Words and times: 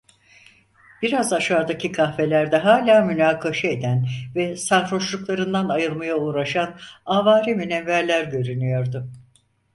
Biraz 1.01 1.33
aşağıdaki 1.33 1.91
kahvelerde 1.91 2.57
hâlâ 2.57 3.01
münakaşa 3.05 3.67
eden 3.67 4.05
ve 4.35 4.57
sarhoşluklarından 4.57 5.69
ayılmaya 5.69 6.15
uğraşan 6.15 6.79
avare 7.05 7.53
münevverler 7.53 8.23
görünüyordu. 8.23 9.11